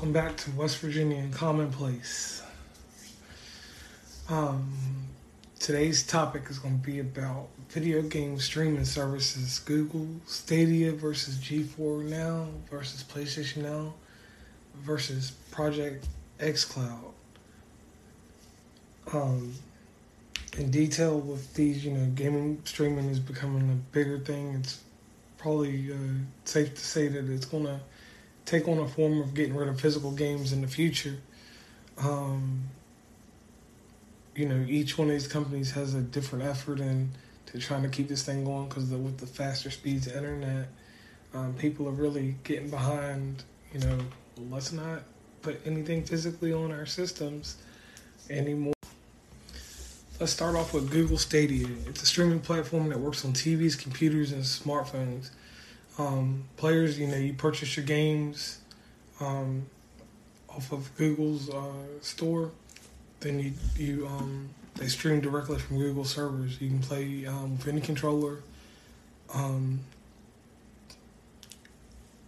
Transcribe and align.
welcome 0.00 0.14
back 0.14 0.34
to 0.34 0.50
West 0.52 0.78
Virginia 0.78 1.18
and 1.18 1.30
Commonplace. 1.30 2.42
Um, 4.30 4.72
today's 5.58 6.06
topic 6.06 6.44
is 6.48 6.58
going 6.58 6.80
to 6.80 6.86
be 6.86 7.00
about 7.00 7.48
video 7.68 8.00
game 8.00 8.38
streaming 8.38 8.86
services 8.86 9.58
Google 9.58 10.08
Stadia 10.24 10.92
versus 10.92 11.36
GeForce 11.36 12.08
Now 12.08 12.46
versus 12.70 13.04
PlayStation 13.04 13.58
Now 13.58 13.92
versus 14.76 15.32
Project 15.50 16.08
xCloud. 16.38 17.12
Um, 19.12 19.52
in 20.56 20.70
detail, 20.70 21.20
with 21.20 21.52
these, 21.52 21.84
you 21.84 21.90
know, 21.90 22.06
gaming 22.14 22.62
streaming 22.64 23.10
is 23.10 23.20
becoming 23.20 23.68
a 23.68 23.92
bigger 23.92 24.18
thing. 24.18 24.54
It's 24.54 24.80
probably 25.36 25.92
uh, 25.92 25.96
safe 26.46 26.74
to 26.74 26.80
say 26.80 27.08
that 27.08 27.28
it's 27.28 27.44
going 27.44 27.66
to 27.66 27.80
take 28.44 28.68
on 28.68 28.78
a 28.78 28.88
form 28.88 29.20
of 29.20 29.34
getting 29.34 29.54
rid 29.54 29.68
of 29.68 29.80
physical 29.80 30.10
games 30.10 30.52
in 30.52 30.60
the 30.60 30.66
future. 30.66 31.16
Um, 31.98 32.64
you 34.34 34.46
know, 34.46 34.64
each 34.68 34.96
one 34.96 35.08
of 35.08 35.12
these 35.12 35.28
companies 35.28 35.72
has 35.72 35.94
a 35.94 36.00
different 36.00 36.44
effort 36.44 36.80
in 36.80 37.10
to 37.46 37.58
trying 37.58 37.82
to 37.82 37.88
keep 37.88 38.08
this 38.08 38.22
thing 38.22 38.44
going 38.44 38.68
because 38.68 38.84
with 38.90 39.18
the 39.18 39.26
faster 39.26 39.70
speeds 39.70 40.06
of 40.06 40.16
internet, 40.16 40.68
um, 41.34 41.54
people 41.54 41.88
are 41.88 41.92
really 41.92 42.36
getting 42.44 42.70
behind. 42.70 43.44
You 43.72 43.80
know, 43.80 43.98
let's 44.50 44.72
not 44.72 45.02
put 45.42 45.60
anything 45.66 46.04
physically 46.04 46.52
on 46.52 46.72
our 46.72 46.86
systems 46.86 47.56
anymore. 48.28 48.74
Let's 50.18 50.32
start 50.32 50.54
off 50.54 50.74
with 50.74 50.90
Google 50.90 51.16
Stadia. 51.16 51.66
It's 51.86 52.02
a 52.02 52.06
streaming 52.06 52.40
platform 52.40 52.90
that 52.90 52.98
works 52.98 53.24
on 53.24 53.32
TVs, 53.32 53.80
computers, 53.80 54.32
and 54.32 54.42
smartphones. 54.42 55.30
Um, 56.00 56.44
players, 56.56 56.98
you 56.98 57.06
know, 57.06 57.16
you 57.16 57.34
purchase 57.34 57.76
your 57.76 57.84
games 57.84 58.60
um, 59.20 59.66
off 60.48 60.72
of 60.72 60.96
Google's 60.96 61.50
uh, 61.50 62.00
store, 62.00 62.52
then 63.20 63.38
you 63.38 63.52
you 63.76 64.06
um, 64.06 64.48
they 64.76 64.88
stream 64.88 65.20
directly 65.20 65.58
from 65.58 65.76
Google 65.76 66.06
servers. 66.06 66.58
You 66.58 66.68
can 66.70 66.78
play 66.78 67.26
um, 67.26 67.58
with 67.58 67.68
any 67.68 67.82
controller, 67.82 68.38
um, 69.34 69.80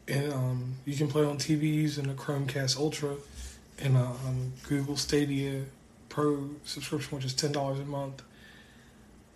and 0.07 0.33
um, 0.35 0.75
you 0.85 0.95
can 0.95 1.09
play 1.09 1.25
on 1.25 1.39
TVs 1.39 1.97
and 1.97 2.09
a 2.11 2.15
Chromecast 2.15 2.79
Ultra, 2.79 3.15
and 3.79 3.97
a 3.97 4.01
um, 4.01 4.53
Google 4.69 4.99
Stadia 4.99 5.65
Pro 6.11 6.51
subscription, 6.65 7.17
which 7.17 7.25
is 7.25 7.33
ten 7.33 7.53
dollars 7.53 7.81
a 7.81 7.85
month. 7.85 8.23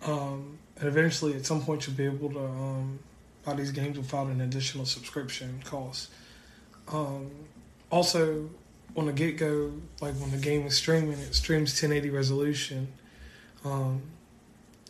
and 0.05 0.57
eventually, 0.79 1.33
at 1.33 1.43
some 1.43 1.63
point, 1.63 1.87
you'll 1.87 1.95
be 1.95 2.05
able 2.05 2.29
to 2.29 2.47
these 3.53 3.71
games 3.71 3.97
without 3.97 4.27
an 4.27 4.41
additional 4.41 4.85
subscription 4.85 5.61
cost. 5.63 6.09
Um, 6.89 7.31
also, 7.89 8.49
on 8.95 9.05
the 9.05 9.13
get 9.13 9.37
go, 9.37 9.73
like 10.01 10.15
when 10.15 10.31
the 10.31 10.37
game 10.37 10.65
is 10.65 10.75
streaming, 10.75 11.19
it 11.19 11.35
streams 11.35 11.71
1080 11.71 12.09
resolution. 12.09 12.87
Um, 13.63 14.01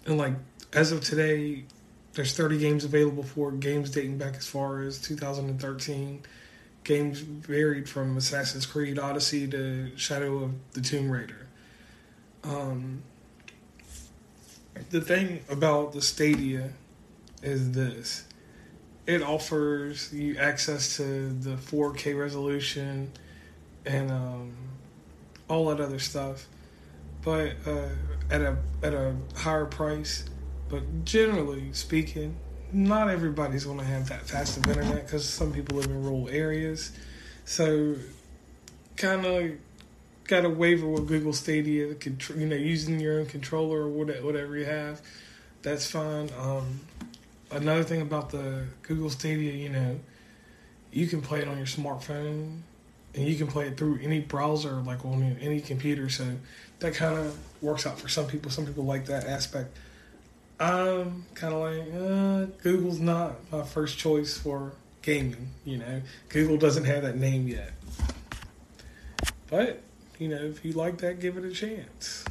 and 0.05 0.17
like 0.17 0.33
as 0.73 0.91
of 0.91 1.03
today, 1.03 1.66
there's 2.14 2.36
30 2.36 2.58
games 2.58 2.83
available 2.83 3.23
for 3.23 3.52
games 3.52 3.91
dating 3.91 4.17
back 4.17 4.36
as 4.36 4.47
far 4.47 4.81
as 4.81 4.99
2013. 5.02 6.23
Games 6.83 7.19
varied 7.19 7.89
from 7.89 8.16
Assassin's 8.17 8.66
Creed 8.66 8.97
Odyssey 8.97 9.47
to 9.49 9.95
Shadow 9.97 10.38
of 10.38 10.53
the 10.73 10.81
Tomb 10.81 11.11
Raider. 11.11 11.47
Um, 12.44 13.03
the 14.89 15.02
thing 15.02 15.44
about 15.49 15.92
the 15.94 16.02
Stadia 16.02 16.71
is 17.44 17.71
this 17.71 18.27
it 19.08 19.23
offers 19.23 20.13
you 20.13 20.38
access 20.38 20.97
to 20.97 21.30
the 21.30 21.55
4K 21.55 22.19
resolution 22.19 23.09
and 23.86 24.11
um, 24.11 24.52
all 25.49 25.67
that 25.67 25.80
other 25.80 25.97
stuff, 25.97 26.45
but 27.23 27.54
uh, 27.65 27.87
at 28.30 28.42
a 28.42 28.58
at 28.83 28.93
a 28.93 29.15
higher 29.36 29.65
price. 29.65 30.26
But 30.70 31.05
generally 31.05 31.71
speaking, 31.71 32.36
not 32.73 33.09
everybody's 33.09 33.64
going 33.64 33.80
to 33.80 33.86
have 33.86 34.09
that 34.09 34.23
fast 34.23 34.58
of 34.58 34.67
internet 34.67 35.05
because 35.05 35.27
some 35.27 35.53
people 35.53 35.77
live 35.77 35.86
in 35.86 36.03
rural 36.03 36.27
areas. 36.27 36.92
So, 37.45 37.95
kind 38.98 39.26
of 39.26 39.52
got 40.26 40.42
to 40.42 40.49
waver 40.49 40.86
with 40.86 41.08
Google 41.08 41.32
Stadia. 41.32 41.95
You 42.36 42.45
know, 42.45 42.58
using 42.58 42.99
your 42.99 43.21
own 43.21 43.27
controller 43.27 43.83
or 43.83 43.87
whatever 43.87 44.58
you 44.58 44.65
have, 44.65 45.02
that's 45.61 45.89
fine. 45.89 46.30
Um, 46.37 46.82
another 47.52 47.83
thing 47.83 48.02
about 48.02 48.30
the 48.30 48.65
Google 48.83 49.09
Stadia, 49.09 49.53
you 49.53 49.69
know, 49.69 49.99
you 50.91 51.08
can 51.08 51.21
play 51.21 51.41
it 51.41 51.47
on 51.47 51.58
your 51.58 51.65
smartphone 51.65 52.61
and 53.13 53.27
you 53.27 53.35
can 53.35 53.47
play 53.47 53.67
it 53.67 53.77
through 53.77 53.99
any 54.02 54.19
browser, 54.19 54.73
like 54.73 55.05
on 55.05 55.37
any 55.41 55.59
computer. 55.59 56.09
So 56.09 56.25
that 56.80 56.93
kind 56.93 57.17
of 57.17 57.37
works 57.61 57.85
out 57.85 57.99
for 57.99 58.09
some 58.09 58.27
people. 58.27 58.52
Some 58.52 58.65
people 58.65 58.85
like 58.85 59.05
that 59.08 59.25
aspect. 59.25 59.75
I'm 60.59 61.25
kind 61.35 61.53
of 61.53 61.59
like, 61.59 61.93
uh, 61.93 62.45
Google's 62.63 62.99
not 62.99 63.35
my 63.52 63.64
first 63.64 63.97
choice 63.97 64.37
for 64.37 64.73
gaming. 65.02 65.49
You 65.65 65.77
know, 65.77 66.02
Google 66.29 66.58
doesn't 66.58 66.85
have 66.85 67.03
that 67.03 67.15
name 67.17 67.47
yet. 67.47 67.73
But, 69.49 69.81
you 70.19 70.29
know, 70.29 70.37
if 70.37 70.65
you 70.65 70.73
like 70.73 70.97
that, 70.99 71.19
give 71.19 71.37
it 71.37 71.45
a 71.45 71.52
chance. 71.52 72.25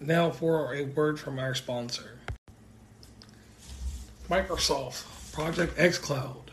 Now 0.00 0.30
for 0.30 0.74
a 0.74 0.84
word 0.84 1.20
from 1.20 1.38
our 1.38 1.54
sponsor. 1.54 2.18
Microsoft 4.28 5.04
Project 5.32 5.76
xCloud. 5.76 6.48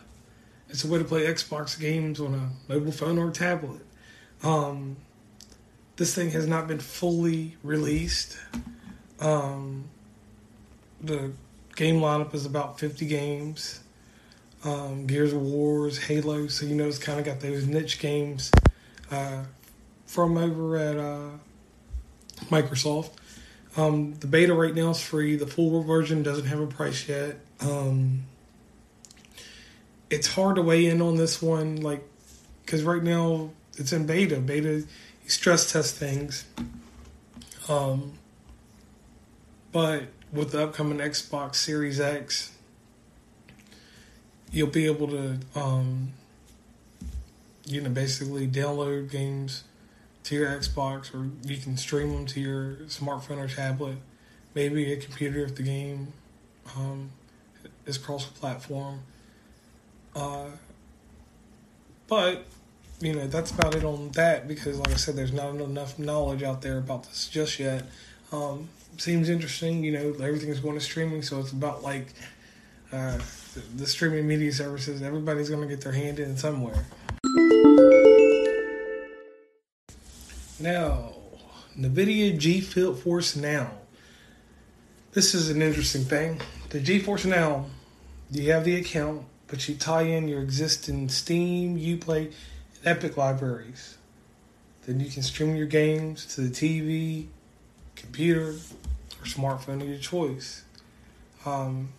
It's 0.70 0.84
a 0.84 0.88
way 0.88 1.00
to 1.00 1.04
play 1.04 1.26
Xbox 1.26 1.80
games 1.80 2.20
on 2.20 2.34
a 2.34 2.72
mobile 2.72 2.92
phone 2.92 3.18
or 3.18 3.32
tablet. 3.32 3.82
Um, 4.44 4.98
this 5.98 6.16
thing 6.16 6.32
has 6.32 6.48
not 6.48 6.68
been 6.68 6.80
fully 6.80 7.58
released. 7.64 8.38
Um, 9.20 9.86
the 11.02 11.32
game 11.80 12.02
lineup 12.02 12.36
is 12.36 12.46
about 12.46 12.78
50 12.78 13.06
games. 13.06 13.80
Um, 14.66 15.08
Gears 15.08 15.32
of 15.32 15.42
Wars, 15.42 15.98
Halo, 15.98 16.48
so 16.48 16.66
you 16.66 16.76
know 16.76 16.86
it's 16.86 16.98
kind 16.98 17.18
of 17.18 17.26
got 17.26 17.40
those 17.40 17.66
niche 17.66 18.00
games 18.00 18.52
uh, 19.10 19.44
from 20.06 20.38
over 20.38 20.76
at 20.76 20.98
uh, 20.98 21.30
Microsoft. 22.48 23.12
Um, 23.78 24.16
the 24.16 24.28
beta 24.28 24.54
right 24.54 24.76
now 24.76 24.90
is 24.90 25.00
free. 25.00 25.38
The 25.38 25.48
full 25.48 25.82
version 25.84 26.22
doesn't 26.22 26.48
have 26.48 26.60
a 26.60 26.68
price 26.68 27.08
yet. 27.08 27.38
Um, 27.62 28.24
it's 30.10 30.28
hard 30.28 30.58
to 30.58 30.62
weigh 30.62 30.88
in 30.88 31.02
on 31.02 31.16
this 31.16 31.42
one, 31.42 31.78
like, 31.78 32.04
because 32.66 32.84
right 32.84 33.02
now 33.02 33.52
it's 33.78 33.94
in 33.94 34.06
beta. 34.06 34.42
Beta, 34.42 34.84
you 35.24 35.30
stress 35.30 35.72
test 35.72 35.96
things. 35.96 36.44
Um, 37.70 38.16
but 39.72 40.04
with 40.32 40.52
the 40.52 40.64
upcoming 40.64 41.00
Xbox 41.00 41.56
Series 41.56 42.00
X, 42.00 42.52
you'll 44.52 44.68
be 44.68 44.86
able 44.86 45.08
to, 45.08 45.40
um, 45.56 46.14
you 47.66 47.82
know, 47.82 47.90
basically 47.90 48.48
download 48.48 49.10
games 49.10 49.64
to 50.24 50.36
your 50.36 50.48
Xbox, 50.50 51.14
or 51.14 51.30
you 51.48 51.58
can 51.58 51.78
stream 51.78 52.14
them 52.14 52.26
to 52.28 52.40
your 52.40 52.76
smartphone 52.88 53.38
or 53.38 53.48
tablet, 53.48 53.98
maybe 54.54 54.92
a 54.92 54.98
computer 54.98 55.44
if 55.44 55.56
the 55.56 55.64
game 55.64 56.14
um, 56.76 57.10
is 57.86 57.98
cross-platform. 57.98 59.00
Uh, 60.16 60.46
but 62.08 62.46
you 63.00 63.14
know 63.14 63.28
that's 63.28 63.52
about 63.52 63.76
it 63.76 63.84
on 63.84 64.10
that 64.12 64.48
because, 64.48 64.78
like 64.80 64.92
I 64.92 64.96
said, 64.96 65.16
there's 65.16 65.32
not 65.32 65.56
enough 65.56 65.98
knowledge 65.98 66.44
out 66.44 66.62
there 66.62 66.78
about 66.78 67.04
this 67.04 67.28
just 67.30 67.60
yet. 67.60 67.84
Um, 68.32 68.70
seems 68.98 69.30
interesting, 69.30 69.84
you 69.84 69.92
know. 69.92 70.14
Everything's 70.26 70.60
going 70.60 70.76
to 70.76 70.82
streaming, 70.82 71.22
so 71.22 71.40
it's 71.40 71.52
about 71.52 71.84
like 71.84 72.08
uh, 72.92 73.18
the, 73.54 73.60
the 73.76 73.88
streaming 73.88 74.28
media 74.28 74.52
services. 74.52 75.02
Everybody's 75.02 75.50
going 75.50 75.62
to 75.62 75.68
get 75.68 75.82
their 75.82 75.94
hand 75.94 76.20
in 76.20 76.38
somewhere. 76.38 76.86
Now, 80.60 81.14
NVIDIA 81.78 82.38
GeForce 82.38 83.38
Now. 83.38 83.72
This 85.14 85.34
is 85.34 85.50
an 85.50 85.62
interesting 85.62 86.04
thing. 86.04 86.42
The 86.70 86.80
GeForce 86.80 87.26
Now, 87.26 87.66
you 88.30 88.52
have 88.52 88.66
the 88.66 88.76
account, 88.76 89.26
but 89.48 89.68
you 89.70 89.76
tie 89.76 90.02
in 90.04 90.28
your 90.28 90.42
existing 90.42 91.10
Steam, 91.10 91.78
Uplay, 91.78 92.26
and 92.26 92.34
Epic 92.86 93.18
libraries. 93.18 93.98
Then 94.86 95.00
you 95.00 95.10
can 95.10 95.24
stream 95.24 95.56
your 95.56 95.68
games 95.68 96.26
to 96.36 96.42
the 96.42 96.50
TV, 96.50 97.28
computer, 98.00 98.50
or 98.50 99.26
smartphone 99.26 99.82
of 99.82 99.88
your 99.90 100.00
choice. 100.00 100.64
Um, 101.46 101.90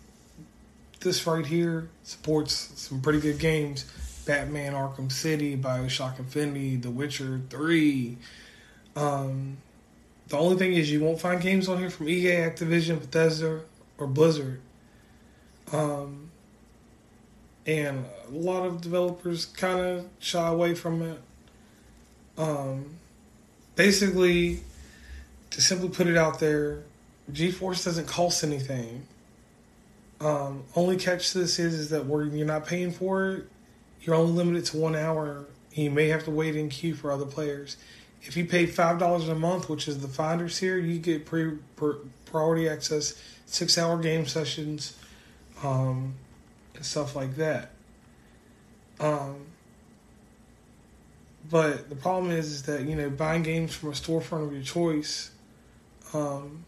this 0.99 1.25
right 1.25 1.45
here 1.45 1.89
supports 2.03 2.53
some 2.75 3.01
pretty 3.01 3.19
good 3.19 3.39
games 3.39 3.85
Batman 4.25 4.73
Arkham 4.73 5.11
City, 5.11 5.57
Bioshock 5.57 6.19
Infinity, 6.19 6.75
The 6.75 6.91
Witcher 6.91 7.41
3, 7.49 8.17
um, 8.95 9.57
the 10.27 10.37
only 10.37 10.57
thing 10.57 10.73
is 10.73 10.91
you 10.91 11.01
won't 11.01 11.19
find 11.19 11.41
games 11.41 11.67
on 11.67 11.79
here 11.79 11.89
from 11.89 12.09
EA, 12.09 12.49
Activision, 12.49 12.99
Bethesda, 12.99 13.61
or 13.97 14.07
Blizzard. 14.07 14.61
Um, 15.71 16.31
and 17.65 18.05
a 18.27 18.31
lot 18.31 18.65
of 18.65 18.81
developers 18.81 19.45
kind 19.45 19.79
of 19.79 20.07
shy 20.19 20.47
away 20.47 20.73
from 20.73 21.01
it. 21.01 21.21
Um, 22.37 22.97
basically, 23.75 24.61
to 25.51 25.61
simply 25.61 25.89
put 25.89 26.07
it 26.07 26.17
out 26.17 26.39
there, 26.39 26.83
GeForce 27.31 27.85
doesn't 27.85 28.07
cost 28.07 28.43
anything. 28.43 29.05
Um, 30.19 30.63
only 30.75 30.97
catch 30.97 31.31
to 31.31 31.39
this 31.39 31.59
is, 31.59 31.73
is 31.73 31.89
that 31.89 32.05
where 32.05 32.23
you're 32.23 32.45
not 32.45 32.65
paying 32.65 32.91
for 32.91 33.31
it, 33.31 33.45
you're 34.01 34.15
only 34.15 34.33
limited 34.33 34.65
to 34.65 34.77
one 34.77 34.95
hour. 34.95 35.45
And 35.75 35.85
you 35.85 35.91
may 35.91 36.07
have 36.09 36.25
to 36.25 36.31
wait 36.31 36.55
in 36.55 36.69
queue 36.69 36.95
for 36.95 37.11
other 37.11 37.25
players. 37.25 37.77
If 38.23 38.37
you 38.37 38.45
pay 38.45 38.65
five 38.65 38.99
dollars 38.99 39.27
a 39.29 39.35
month, 39.35 39.69
which 39.69 39.87
is 39.87 39.99
the 39.99 40.07
Founders 40.07 40.59
tier, 40.59 40.77
you 40.77 40.99
get 40.99 41.25
pre, 41.25 41.57
pre 41.75 41.93
priority 42.25 42.69
access, 42.69 43.19
six 43.45 43.77
hour 43.77 43.97
game 43.97 44.27
sessions, 44.27 44.95
um, 45.63 46.13
and 46.75 46.85
stuff 46.85 47.15
like 47.15 47.35
that. 47.37 47.71
Um, 48.99 49.45
but 51.49 51.89
the 51.89 51.95
problem 51.95 52.31
is, 52.31 52.51
is 52.51 52.63
that 52.63 52.83
you 52.83 52.95
know 52.95 53.09
buying 53.09 53.43
games 53.43 53.73
from 53.73 53.89
a 53.89 53.93
storefront 53.93 54.45
of 54.45 54.53
your 54.53 54.61
choice, 54.61 55.31
um, 56.13 56.65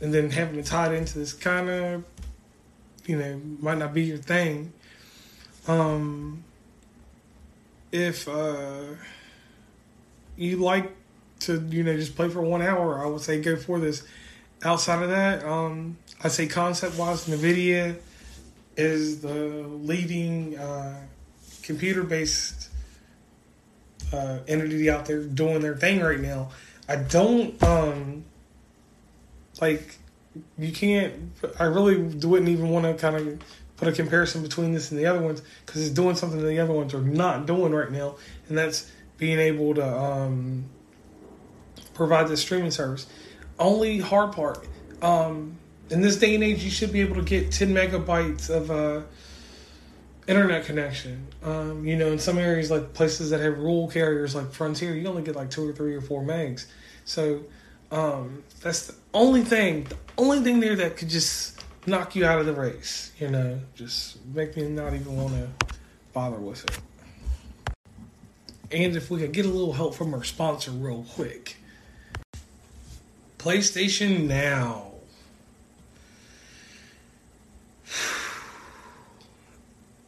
and 0.00 0.14
then 0.14 0.30
having 0.30 0.58
it 0.58 0.66
tied 0.66 0.92
into 0.92 1.18
this 1.18 1.32
kind 1.32 1.68
of, 1.68 2.04
you 3.06 3.18
know, 3.18 3.40
might 3.60 3.78
not 3.78 3.92
be 3.92 4.02
your 4.02 4.18
thing. 4.18 4.72
Um, 5.66 6.44
if 7.92 8.28
uh, 8.28 8.82
you 10.36 10.56
like 10.56 10.94
to, 11.40 11.60
you 11.70 11.82
know, 11.82 11.96
just 11.96 12.16
play 12.16 12.28
for 12.28 12.40
one 12.40 12.62
hour, 12.62 13.04
I 13.04 13.08
would 13.08 13.20
say 13.20 13.40
go 13.40 13.56
for 13.56 13.78
this. 13.78 14.02
Outside 14.62 15.02
of 15.02 15.08
that, 15.08 15.44
um, 15.44 15.96
I'd 16.22 16.32
say 16.32 16.46
concept 16.46 16.98
wise, 16.98 17.26
NVIDIA 17.26 17.96
is 18.76 19.20
the 19.20 19.28
leading 19.32 20.58
uh, 20.58 21.00
computer 21.62 22.02
based 22.02 22.68
uh, 24.12 24.38
entity 24.46 24.90
out 24.90 25.06
there 25.06 25.22
doing 25.22 25.60
their 25.60 25.76
thing 25.76 26.00
right 26.00 26.20
now. 26.20 26.50
I 26.88 26.96
don't 26.96 27.62
um, 27.62 28.24
like 29.60 29.96
you 30.58 30.72
can't. 30.72 31.32
I 31.58 31.64
really 31.64 31.96
wouldn't 31.96 32.48
even 32.48 32.70
want 32.70 32.84
to 32.86 32.94
kind 32.94 33.16
of 33.16 33.40
put 33.76 33.88
a 33.88 33.92
comparison 33.92 34.42
between 34.42 34.72
this 34.72 34.90
and 34.90 35.00
the 35.00 35.06
other 35.06 35.20
ones 35.20 35.42
because 35.64 35.82
it's 35.82 35.94
doing 35.94 36.14
something 36.14 36.40
that 36.40 36.46
the 36.46 36.60
other 36.60 36.72
ones 36.72 36.94
are 36.94 37.00
not 37.00 37.46
doing 37.46 37.72
right 37.72 37.90
now, 37.90 38.16
and 38.48 38.56
that's 38.56 38.90
being 39.16 39.38
able 39.38 39.74
to 39.74 40.00
um, 40.00 40.64
provide 41.94 42.28
this 42.28 42.40
streaming 42.40 42.70
service. 42.70 43.06
Only 43.58 43.98
hard 43.98 44.32
part. 44.32 44.66
Um, 45.02 45.56
in 45.90 46.00
this 46.00 46.16
day 46.16 46.34
and 46.34 46.44
age, 46.44 46.62
you 46.62 46.70
should 46.70 46.92
be 46.92 47.00
able 47.00 47.16
to 47.16 47.22
get 47.22 47.50
10 47.52 47.74
megabytes 47.74 48.48
of 48.48 48.70
uh, 48.70 49.02
internet 50.26 50.64
connection. 50.64 51.26
Um, 51.42 51.84
you 51.84 51.96
know, 51.96 52.12
in 52.12 52.18
some 52.18 52.38
areas, 52.38 52.70
like 52.70 52.94
places 52.94 53.30
that 53.30 53.40
have 53.40 53.58
rural 53.58 53.88
carriers 53.88 54.34
like 54.34 54.52
Frontier, 54.52 54.94
you 54.94 55.06
only 55.08 55.22
get 55.22 55.36
like 55.36 55.50
two 55.50 55.68
or 55.68 55.72
three 55.72 55.94
or 55.94 56.00
four 56.00 56.22
megs. 56.22 56.66
So 57.04 57.40
um, 57.90 58.44
that's 58.60 58.86
the 58.86 58.94
only 59.12 59.42
thing, 59.42 59.84
the 59.84 59.96
only 60.16 60.40
thing 60.40 60.60
there 60.60 60.76
that 60.76 60.96
could 60.96 61.08
just 61.08 61.62
knock 61.86 62.14
you 62.14 62.24
out 62.24 62.38
of 62.38 62.46
the 62.46 62.52
race. 62.52 63.12
You 63.18 63.28
know, 63.28 63.60
just 63.74 64.24
make 64.26 64.56
me 64.56 64.68
not 64.68 64.94
even 64.94 65.16
want 65.16 65.32
to 65.34 65.48
bother 66.12 66.38
with 66.38 66.64
it. 66.64 66.78
And 68.72 68.96
if 68.96 69.10
we 69.10 69.18
could 69.18 69.32
get 69.32 69.44
a 69.44 69.48
little 69.48 69.72
help 69.72 69.94
from 69.94 70.14
our 70.14 70.22
sponsor 70.22 70.70
real 70.70 71.04
quick. 71.14 71.56
PlayStation 73.38 74.26
Now. 74.26 74.92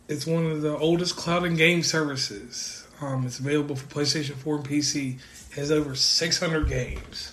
It's 0.08 0.26
one 0.26 0.44
of 0.44 0.61
the 0.61 0.76
oldest 0.76 1.17
cloud 1.17 1.44
and 1.44 1.56
game 1.56 1.82
services. 1.82 2.87
Um, 3.00 3.25
it's 3.25 3.38
available 3.38 3.76
for 3.76 3.87
PlayStation 3.87 4.35
4 4.35 4.56
and 4.56 4.69
PC. 4.69 5.14
It 5.14 5.55
has 5.55 5.70
over 5.70 5.94
600 5.94 6.69
games. 6.69 7.32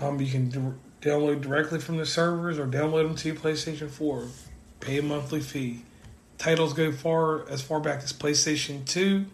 Um, 0.00 0.20
you 0.20 0.30
can 0.30 0.78
download 1.00 1.42
directly 1.42 1.78
from 1.78 1.96
the 1.96 2.06
servers 2.06 2.58
or 2.58 2.66
download 2.66 3.06
them 3.06 3.16
to 3.16 3.28
your 3.28 3.36
PlayStation 3.36 3.90
4. 3.90 4.26
Pay 4.80 4.98
a 4.98 5.02
monthly 5.02 5.40
fee. 5.40 5.82
Titles 6.38 6.72
go 6.72 6.90
far 6.90 7.48
as 7.48 7.62
far 7.62 7.78
back 7.80 8.02
as 8.02 8.12
PlayStation 8.12 8.84
2, 8.84 9.24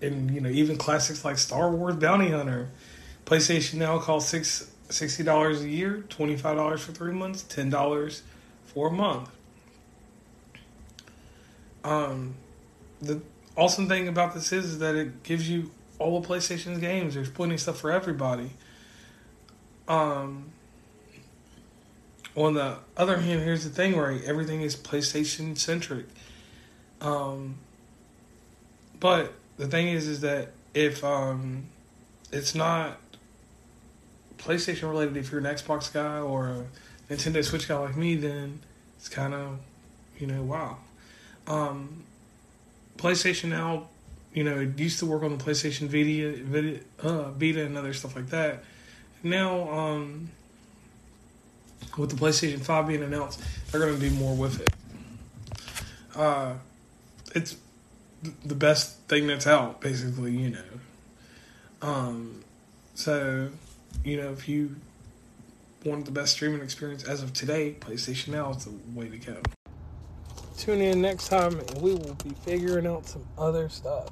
and 0.00 0.30
you 0.30 0.40
know 0.40 0.48
even 0.48 0.78
classics 0.78 1.24
like 1.24 1.36
Star 1.36 1.70
Wars 1.70 1.96
Bounty 1.96 2.30
Hunter. 2.30 2.70
PlayStation 3.26 3.74
now 3.74 3.98
costs 3.98 4.30
six 4.30 4.70
sixty 4.88 5.22
dollars 5.22 5.60
a 5.62 5.68
year, 5.68 6.04
twenty 6.08 6.36
five 6.36 6.56
dollars 6.56 6.80
for 6.80 6.92
three 6.92 7.12
months, 7.12 7.42
ten 7.42 7.68
dollars 7.68 8.22
for 8.64 8.88
a 8.88 8.92
month. 8.92 9.28
Um, 11.84 12.34
the 13.00 13.20
awesome 13.56 13.88
thing 13.88 14.08
about 14.08 14.34
this 14.34 14.52
is, 14.52 14.64
is 14.64 14.78
that 14.78 14.94
it 14.94 15.22
gives 15.22 15.48
you 15.50 15.70
all 15.98 16.18
of 16.18 16.26
PlayStation's 16.26 16.78
games. 16.78 17.14
There's 17.14 17.30
plenty 17.30 17.54
of 17.54 17.60
stuff 17.60 17.80
for 17.80 17.90
everybody. 17.90 18.50
Um, 19.86 20.52
on 22.36 22.54
the 22.54 22.76
other 22.96 23.18
hand, 23.18 23.42
here's 23.42 23.64
the 23.64 23.70
thing, 23.70 23.96
right? 23.96 24.22
Everything 24.24 24.60
is 24.60 24.76
PlayStation 24.76 25.58
centric. 25.58 26.06
Um, 27.00 27.56
but 29.00 29.32
the 29.56 29.66
thing 29.66 29.88
is, 29.88 30.06
is 30.06 30.20
that 30.20 30.52
if 30.74 31.02
um, 31.02 31.64
it's 32.30 32.54
not 32.54 32.98
PlayStation 34.38 34.88
related, 34.88 35.16
if 35.16 35.32
you're 35.32 35.40
an 35.40 35.46
Xbox 35.46 35.92
guy 35.92 36.18
or 36.18 36.48
a 36.48 36.64
Nintendo 37.12 37.44
Switch 37.44 37.66
guy 37.66 37.76
like 37.76 37.96
me, 37.96 38.14
then 38.14 38.60
it's 38.96 39.08
kind 39.08 39.34
of, 39.34 39.58
you 40.18 40.26
know, 40.26 40.42
wow. 40.42 40.76
Um, 41.46 42.04
PlayStation 42.98 43.48
now, 43.48 43.88
you 44.32 44.44
know, 44.44 44.60
it 44.60 44.78
used 44.78 44.98
to 45.00 45.06
work 45.06 45.22
on 45.22 45.36
the 45.36 45.42
PlayStation 45.42 45.88
Vita, 45.88 46.42
Vita, 46.44 46.80
uh, 47.00 47.30
Vita 47.30 47.64
and 47.64 47.76
other 47.76 47.92
stuff 47.92 48.14
like 48.14 48.28
that. 48.28 48.62
Now, 49.22 49.68
um, 49.70 50.30
with 51.96 52.10
the 52.10 52.16
PlayStation 52.16 52.60
5 52.60 52.86
being 52.86 53.02
announced, 53.02 53.40
they're 53.70 53.80
going 53.80 53.98
to 53.98 54.00
do 54.00 54.14
more 54.14 54.36
with 54.36 54.60
it. 54.60 54.70
Uh, 56.14 56.54
it's 57.34 57.56
the 58.44 58.54
best 58.54 58.98
thing 59.08 59.26
that's 59.26 59.46
out, 59.46 59.80
basically, 59.80 60.36
you 60.36 60.50
know. 60.50 60.58
Um, 61.82 62.44
so, 62.94 63.50
you 64.04 64.16
know, 64.16 64.30
if 64.32 64.48
you 64.48 64.76
want 65.84 66.04
the 66.04 66.10
best 66.10 66.32
streaming 66.32 66.60
experience 66.60 67.04
as 67.04 67.22
of 67.22 67.32
today, 67.32 67.76
PlayStation 67.80 68.28
Now 68.28 68.50
is 68.50 68.64
the 68.64 68.72
way 68.94 69.08
to 69.08 69.18
go. 69.18 69.36
Tune 70.58 70.80
in 70.82 71.00
next 71.00 71.28
time 71.28 71.60
and 71.60 71.80
we 71.80 71.94
will 71.94 72.16
be 72.24 72.30
figuring 72.42 72.84
out 72.84 73.06
some 73.06 73.24
other 73.38 73.68
stuff. 73.68 74.08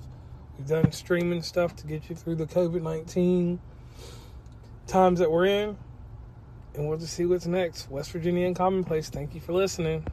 We've 0.56 0.68
done 0.68 0.92
streaming 0.92 1.42
stuff 1.42 1.74
to 1.74 1.86
get 1.88 2.08
you 2.08 2.14
through 2.14 2.36
the 2.36 2.46
COVID 2.46 2.82
19 2.82 3.58
times 4.86 5.18
that 5.18 5.28
we're 5.28 5.46
in. 5.46 5.76
And 6.74 6.88
we'll 6.88 6.98
just 6.98 7.14
see 7.14 7.26
what's 7.26 7.46
next. 7.46 7.90
West 7.90 8.12
Virginia 8.12 8.46
and 8.46 8.54
Commonplace, 8.54 9.10
thank 9.10 9.34
you 9.34 9.40
for 9.40 9.54
listening. 9.54 10.06